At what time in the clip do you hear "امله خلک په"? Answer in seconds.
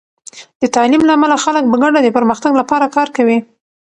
1.17-1.77